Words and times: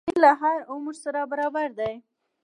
پنېر 0.05 0.17
له 0.23 0.31
هر 0.41 0.57
عمر 0.71 0.95
سره 1.03 1.21
برابر 1.31 1.67
دی. 1.79 1.93